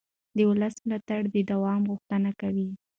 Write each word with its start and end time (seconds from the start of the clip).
د 0.35 0.37
ولس 0.49 0.75
ملاتړ 0.85 1.21
د 1.31 1.35
دوام 1.51 1.81
غوښتنه 1.89 2.29
کوي 2.41 2.67